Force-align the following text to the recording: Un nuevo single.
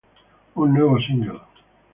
Un 0.55 0.73
nuevo 0.73 0.97
single. 0.99 1.39